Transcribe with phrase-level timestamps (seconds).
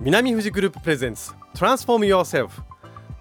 [0.00, 2.50] 南富士グループプレゼンツ Transform Yourself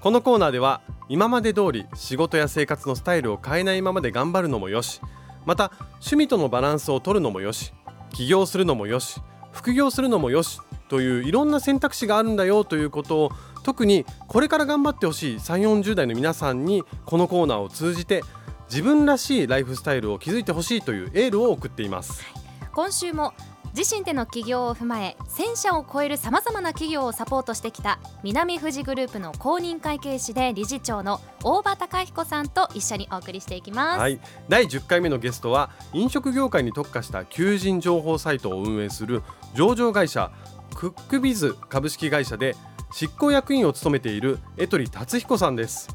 [0.00, 5.00] このコーナーでは今まで通り仕事や生活のスタイルを変えないままで頑張るのもよし
[5.46, 7.72] また趣味とのバランスを取るのもよし
[8.12, 9.20] 起業するのもよし
[9.52, 13.30] 副業するのもよしといういろんな選択肢があるんだよということを
[13.62, 18.22] 特にこれから頑張ってほしい3 4 0代の皆さんにこのコーナーを通じて
[18.68, 22.24] 自分らしいライフスタイルを築いてほしいというエールを送っています。
[22.72, 23.32] 今週も
[23.76, 39.24] 自身での起業を踏まえ1000社を超えるさまざまな企業をサポートしてきた南富士グループの公認会計士で理事長の大場隆彦さんと一緒にお送りしていきます、はい、第10回目のゲストは飲食業界に特化した求人情報サイトを運営する
[39.54, 40.30] 上場会社
[40.76, 42.54] クックビズ株式会社で
[42.92, 45.88] 執行役員を務めている江取達彦さんです。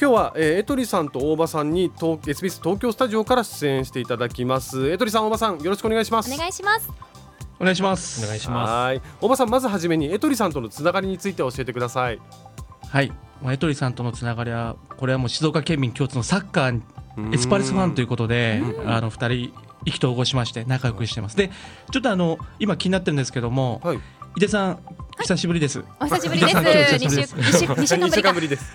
[0.00, 4.88] 今日は、えー、江取さんと大場さんに東 SBS 東京スタジオから出演していただきます。
[4.92, 6.32] 江取さん大場さんよろしくお願いします。
[6.32, 6.88] お願いします。
[7.58, 8.24] お願いします。
[8.24, 8.70] お願いします。
[8.70, 9.02] はい。
[9.20, 12.20] 大場さんまずはじめに江取さんとのつながりについて教えてください。
[12.88, 13.12] はい。
[13.44, 16.80] 江取さんとのつながりはこれはもう静岡県民共通のサッカー
[17.32, 19.52] エスパルスファンということであの二人
[19.84, 21.36] 意気投合しまして仲良くしてます。
[21.36, 21.50] で
[21.90, 23.96] ちょっとあの今気になってるんですけども、はい、
[24.36, 24.78] 井出さん
[25.22, 25.82] 久しぶりです。
[26.00, 26.54] お久しぶりです。
[26.96, 27.66] 二週
[27.96, 28.74] 二週間ぶりです。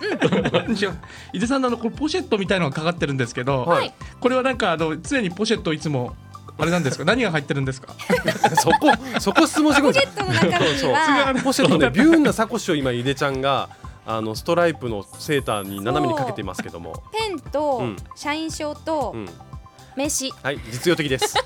[1.32, 6.14] 井出さんのあのこのポシェットみたいのがかかってるんですけど、はい、これはなんかあの常にポシェットいつも
[6.58, 7.04] あれなんですか？
[7.04, 7.94] 何が入ってるんですか？
[8.60, 9.94] そこそこ質問してくる。
[9.94, 13.68] ポシェットの中にはポシェットねビューンなサコッシュを今井出ちゃんが。
[14.06, 17.82] あのストライプのセーターに斜めにかけていますけどもペンと
[18.14, 19.28] 社員証と、うん
[19.96, 20.30] 名刺。
[20.42, 21.36] はい実用的です。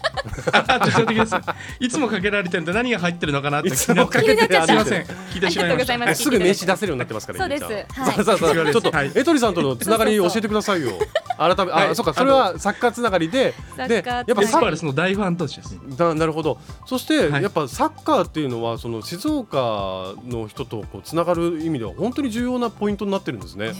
[0.85, 1.35] 実用的です。
[1.81, 6.15] いつもかけられてるんで何が入ってるのかなっていつもかけてすみません聞いてしまいました。
[6.15, 6.31] す。
[6.31, 7.65] ぐ名刺出せるようになってますからそうです。
[7.65, 7.71] は。
[7.71, 10.93] い、さあさあちょっと、はい、エトリさんとのつながり教えてくださいよ。
[11.37, 12.15] 改めあ、そうか。
[12.15, 13.55] それはサッカーつながりで
[13.89, 16.59] でやっぱサッカーの大ファンとしてななるほど。
[16.87, 23.73] そして、やっぱサッカーっていうのはその静岡の人とこうつながる意味では本当に重要なポイントになってるんですね。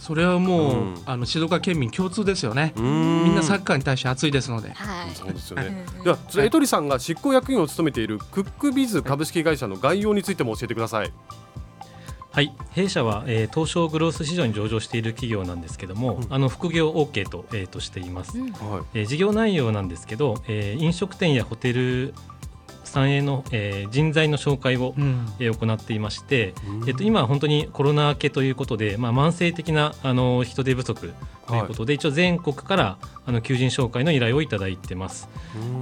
[0.00, 2.72] それはもう、うん、あの静岡県民共通ですよね。
[2.76, 4.70] みんなサッカーに対して熱いですので。
[4.70, 5.84] はい、そうですよね。
[6.02, 11.12] では、江取さんが執行役員を務めているクックビズ株式会社の概要についても教えてください。
[12.32, 18.46] はい、弊社は、えー、東証グロース市場に上場している企業なんですけども、うん、あの副業 OK と,、えー、としています、うん、
[18.94, 22.14] えー、事業内容なんですけど、えー、飲食店やホテル
[22.90, 31.12] 産営の、えー、人材の紹介を、うん、えー、行っていまして、うん、えっと、今は本当にコロナ明けということで、まあ、慢性的なあの人手不足
[31.46, 35.28] ということで、はい、一応全国からあの求人紹介の依頼をいただいてます。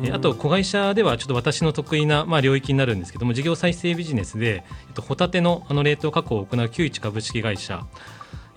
[0.05, 7.85] えあと子会社ではちょっと私の得意な、まあ、領域になるんですけども事業再生ビジネスで、えっと、ホタテのあの冷凍加工を行う91株式会社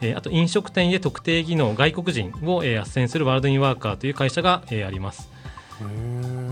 [0.02, 5.30] えあと飲食店へ特定技能外国人を、えー、斡旋するワールドインワーカーという会社が、えー、あります。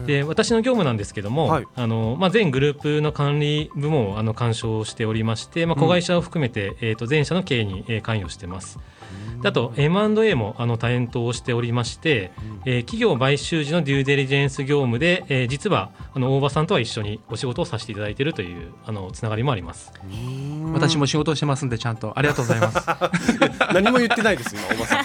[0.09, 8.79] で私の業務なんですけども、はい、あのまあ、全グループの管理部門をあの干渉しておりまして、まあ、子会社を含めて、うん、えー、と全社の経営に、えー、関与してます。
[9.43, 19.93] あと M&A もあの多円としておりまして、うん、えー、企業買収時のデューデリジェンス業務で、えー、実はあの大場さんとは一緒にお仕事をさせていただいているというあのつながりもあります。
[20.73, 22.17] 私も仕事をしてますんでちゃんと。
[22.17, 22.87] ありがとうございます。
[23.73, 25.01] 何も言ってないです今大場さ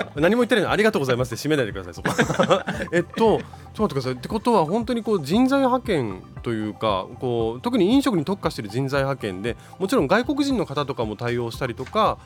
[0.00, 2.10] ん何も言ってないのありがとうございますって締めないでくださいそこ。
[2.92, 3.40] えっと
[3.74, 12.18] ちょっと待ってくださいってことは本当にこう人材派遣というかこう特に飲食に特化している人材派遣でもちろん外国人の方とかも対応したりとか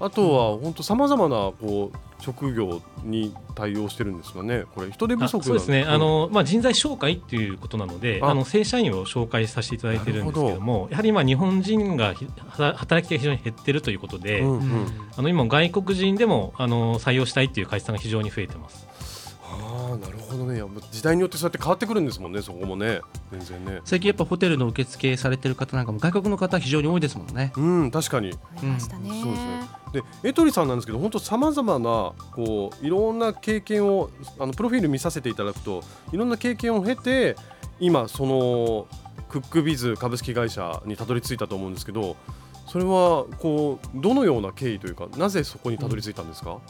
[0.00, 8.32] あとは本当さまざまなこう職業に対応してるんですかね、これ人手不足そうですね、あのまあ、人材紹介っていうことなので、あ。
[8.34, 12.14] の正社員を紹介させていただいてるんですけども、やはりまあ日本人が
[12.74, 18.92] 働き手が非常に減ってるということで、うんうん、あの今、外国人でもあの採用したいっていう会社さんが非常に増えてます。
[19.54, 20.62] あなるほどね。
[20.90, 23.00] 時代によってそうやって変わってくるんですもんねそこもね。
[23.30, 23.80] 全然ね。
[23.84, 27.52] 最近やっぱホテルの受付されてる方なんかも外国の方非常に多いですもんね。
[27.56, 29.61] うん確かに、うん、そうですね
[29.92, 35.82] でエトリさんなんですけど本当さまざまなこういろんな経験をあのプロフィール見させていただくと
[36.12, 37.36] いろんな経験を経て
[37.78, 38.86] 今その
[39.28, 42.16] クックビズ株式会社にたどり着いたと思うんですけど
[42.66, 46.60] それはこうどのような経緯というかなぜそこにたどり着いたんですか、うん。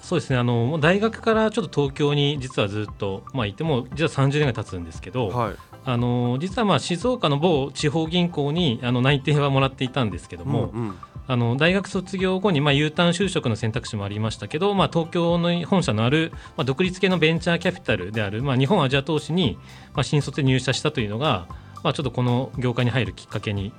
[0.00, 0.38] そうですね。
[0.38, 5.54] あの大学からちょっと東京に実はずっと、まあ、いても実は30年ぐらい経つんですけど、はい、
[5.84, 10.94] あの実はまあ静岡の某地方銀行にあの内定はもらっていたんですけども、うんうん、
[11.26, 19.58] あの大学卒業後にまあ U ターン就職の選択肢もありましたけど、まあ、東京の本社のある、まあ、独立系のベンチャーキャピタルである、まあ、日本アジア投資に、
[19.94, 21.46] まあ、新卒で入社したというのが、
[21.82, 23.72] まあ、ちょっとこの業界に入るきっかけに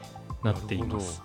[0.44, 1.21] なっています。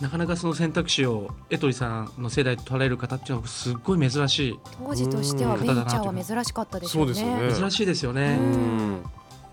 [0.00, 7.14] なかなかその選択肢を江取さんの世代と取られる方っていうのはすごい珍しい当時としてはベンチャーは珍しかったですよね。
[7.14, 8.38] そうですよね珍しいですよね。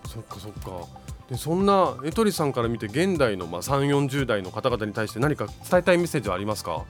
[0.08, 0.86] そっかそっか。
[1.30, 6.84] でそんなエトリさんから見て現代のまあ3 4 0代の方々に対して何か伝えたいメッセージはありますか？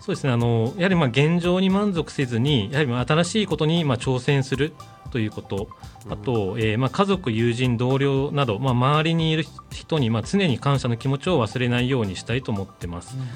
[0.00, 0.32] そうですね。
[0.32, 4.72] あのやはりまあ現状に満足せずにやはりまあ新しいことにまあ挑戦する
[5.10, 5.68] ということ。
[6.08, 13.16] あと、えー、まあ家族友人同僚など、まあ、周りにいる人にまあ常に感謝の気持ちを忘れないようにしたいと思ってます。
[13.16, 13.28] うん。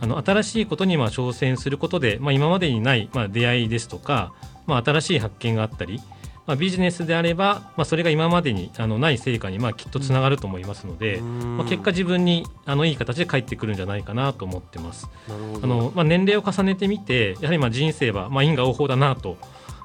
[0.00, 4.32] あの新しいことにまあ挑戦することで、まあ、今までにないまあ出会いですとか、
[4.66, 6.00] まあ、新しい発見があったり、
[6.48, 15.10] まあ、ビジネスであれば、まあ、それが今までにあのない成果にまあきっとつながると思いますので、まあ、結果自分にあのいい形で返ってくるんじゃないかなと思ってます。
[15.62, 19.36] あのまあ、年齢を重ねてみてやはりまあ人生はまあ因果応報だなと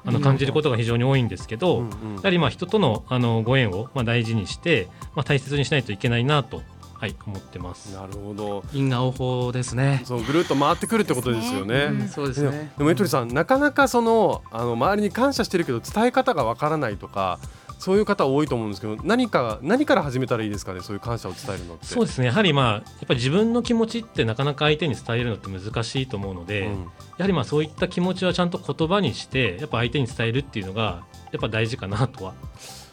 [0.06, 1.82] あの感じることが非常に多いんですけど、
[2.16, 6.62] やはりまあ人とのあのご縁をまあ大事にして、まあ、大切にしないといけないなと
[6.94, 7.94] はい思ってます。
[7.94, 8.64] なるほど。
[8.72, 10.02] 因果応報ですね。
[10.04, 12.72] そうぐるっと回ってくるってことですよね、ね、そうですね。
[12.78, 17.38] でもエトリさんなかなかそのあの周りに感謝してるけど伝え方がわからないとか
[17.78, 20.80] そういう方多いと思うんですけど何か何から始めたらいいですかね？
[20.80, 21.86] そういう感謝を伝えるのって。
[21.86, 22.28] そうですね。
[22.28, 26.88] やはりまあやっぱり自分の気持ちってなかなか相手に伝えるのって難しいと思うので、うん、や
[27.18, 32.34] はりまあそういった気持ちはちゃんと言葉にしてやっぱ相手に伝えるっていうのがやっぱ大事かなとは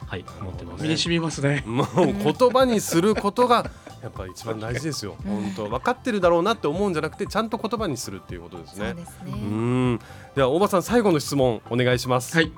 [0.07, 1.63] はい思ってます、身に染みますね。
[1.65, 3.71] もう言葉にすることが
[4.01, 5.15] やっぱり一番大事ですよ。
[5.23, 5.69] 本当。
[5.69, 8.95] 分かってるだろうなって思うんじゃなくてちゃんと言葉にするっていうことですね。
[9.25, 9.99] う、ん。
[10.35, 12.35] では大場さん最後の質問お願いします。
[12.35, 12.51] はい。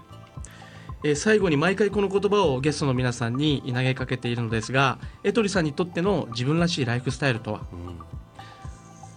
[1.03, 8.13] えー、最後に毎回この言葉をゲストの皆さんに投げかけているのですがエトリさんにとっての自分らしいライフスタイルとは、うん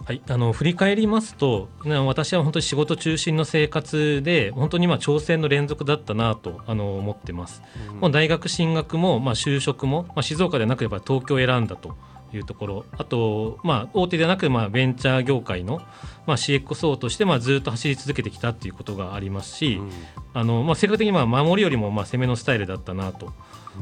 [0.07, 1.67] はい、あの振り返りますと
[2.05, 7.61] 私は本当に仕事中心の生活で本当にまあ挑戦の連続だったなとあの思ってます、
[8.01, 11.97] うん、大学進学も、まあ、就職も、まあ、静岡でなければ東京を選んだと
[12.33, 12.85] いうところ。
[12.97, 15.81] あと、まあ、大手でなく、まあ、ベンチャー業界の、
[16.25, 19.91] まあ、CXO として、まあ、ずっと走り続けてきたということがありますし、うん、
[20.33, 23.33] あのまあ、性格的にまあ守りよりもまあ攻めのスタイルだったなと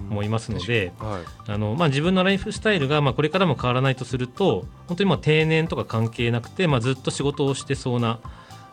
[0.09, 8.19] 思いますので、はい、あのまあ、自分のライフスタイルがまあこれからも変わらないとすると本当にまあ定年とか関係なくて、まあ、ずっと仕事をしてそうな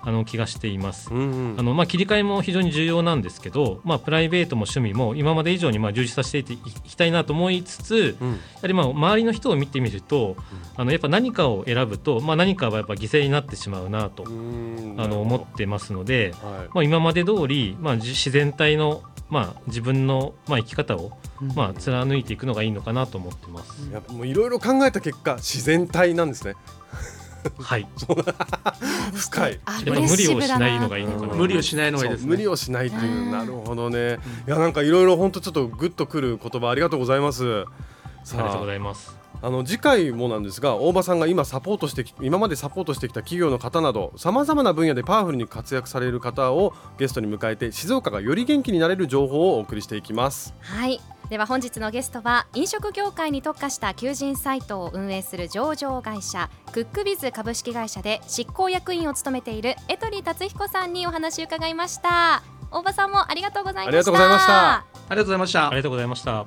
[0.05, 1.11] あの気がしています。
[1.11, 10.37] うんうん、あのまあ、切り替えも非常に重要なんですけど、まあ、プライベートも趣味も今まで以上にまあ充実させていきたいなと思いつつ、うん、やはりまあ周りの人を見てみると、
[10.77, 19.03] うん、あのやっぱ何かを選ぶと、まあ、何かはやっぱ犠牲になってしまうなとあの思ってますので、はい、まあ、今まで通り、まあ、自然体の
[19.33, 21.13] まあ、自分の、まあ、生き方を、
[21.57, 23.89] まあ、貫いていくのがいいのかなと思ってます。
[24.25, 26.55] いろいろ考えた結果自然体なんですね。
[27.59, 27.89] はい。
[29.15, 29.53] 深い。
[29.53, 31.35] やっぱ無理をしないのがいいのかな。
[31.35, 34.19] 無理をしないのがいいです、ね、無理をしないっていうなるほどね。
[34.47, 37.63] いやなんかいろいろ本当ちょっとグッとくる言葉ありがとうございます。
[37.63, 37.67] あ
[38.33, 39.23] りがとうございます。
[39.45, 51.01] あの次回もなんですが大場さんが今サポートして今までサポートしてきた企業の方などさまざまな分野でパワフルに活躍される方をゲストに迎えて静岡がより元気になれる情報をお送りしていきますはい
[51.33, 62.43] では本日のゲストは飲食業界に特化した求人サイトを運営する上場会社クックビズ株式会社で執行役員を務めている江取達彦さんにお話を伺いました。
[62.71, 63.89] 大場さんもありがとうございました。
[63.89, 64.77] ありがとうございました。
[64.77, 65.67] ありがとうございました。
[65.69, 66.47] ありがとうございました。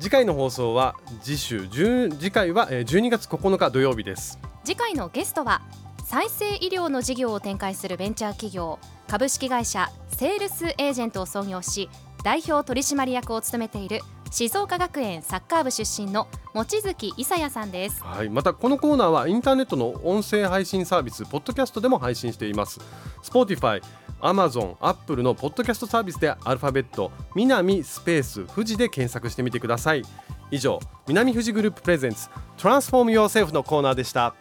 [0.00, 4.40] 次回の放送は次週次回は12月9日土曜日です。
[4.64, 5.62] 次回のゲストは
[6.04, 11.88] 再生医療の事業を展開するベンチャー企業株式会社セールスエージェントを創業し
[12.24, 14.00] 代表取締役を務めている
[14.34, 22.80] 静岡学園サッカー部出身の望月伊佐也さんです、はい、またこのコーナーはインターネットの音声配信サービスポッドキャストでも配信しています。
[23.22, 23.80] Spotify
[24.20, 30.02] アマゾン、アップルのポッドキャストサービスでアルファベット南スペース富士で検索してみてください。
[30.50, 34.34] 以上南富士グループプレゼンツトランスフォーム Yourself のコーナーでした。